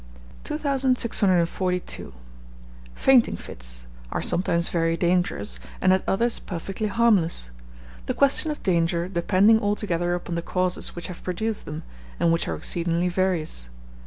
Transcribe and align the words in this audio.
2642. 0.45 2.11
Fainting 2.95 3.37
Fits 3.37 3.85
are 4.11 4.19
sometimes 4.19 4.69
very 4.69 4.97
dangerous, 4.97 5.59
and 5.79 5.93
at 5.93 6.03
others 6.07 6.39
perfectly 6.39 6.87
harmless; 6.87 7.51
the 8.07 8.13
question 8.15 8.49
of 8.49 8.63
danger 8.63 9.07
depending 9.07 9.59
altogether 9.61 10.15
upon 10.15 10.33
the 10.33 10.41
causes 10.41 10.95
which 10.95 11.05
have 11.05 11.21
produced 11.21 11.65
them, 11.65 11.83
and 12.19 12.31
which 12.33 12.47
are 12.47 12.55
exceedingly 12.55 13.09
various. 13.09 13.69